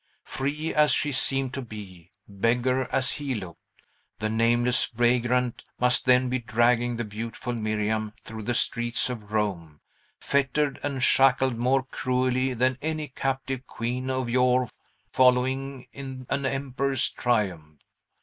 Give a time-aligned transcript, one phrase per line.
[0.23, 3.61] Free as she seemed to be, beggar as he looked,
[4.17, 9.79] the nameless vagrant must then be dragging the beautiful Miriam through the streets of Rome,
[10.19, 14.69] fettered and shackled more cruelly than any captive queen of yore
[15.11, 17.77] following in an emperor's triumph.